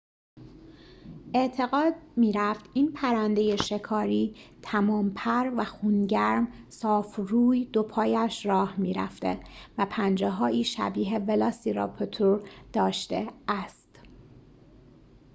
اعتقاد 1.33 1.93
می‌رفت 2.15 2.69
این 2.73 2.91
پرنده 2.91 3.55
شکاری 3.55 4.35
تمام‌پر 4.61 5.51
و 5.55 5.65
خون‌گرم 5.65 6.47
صاف 6.69 7.15
روی 7.19 7.65
دوپایش 7.65 8.45
راه 8.45 8.75
می‌رفته 8.79 9.39
و 9.77 9.85
پنجه‌هایی 9.89 10.63
شبیه 10.63 11.19
ولاسیراپتور 11.19 12.49
داشته 12.73 13.27
است 13.47 13.99